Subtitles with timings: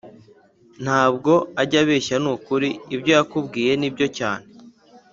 [0.83, 1.31] Ntabwo
[1.61, 4.45] ajya beshya nukuri ibyo yakubwiye nibyo cyane